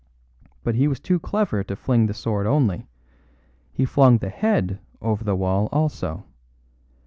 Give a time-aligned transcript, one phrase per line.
[0.63, 2.87] But he was too clever to fling the sword only.
[3.71, 6.25] He flung the head over the wall also.